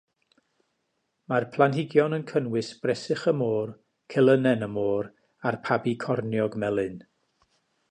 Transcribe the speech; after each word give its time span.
Mae'r 1.33 1.43
planhigion 1.55 2.17
yn 2.17 2.25
cynnwys 2.31 2.71
bresych 2.85 3.27
y 3.33 3.35
môr, 3.43 3.75
celynnen 4.15 4.67
y 4.71 4.73
môr, 4.79 5.13
a'r 5.51 5.61
pabi 5.71 5.97
corniog 6.07 6.61
melyn. 6.65 7.01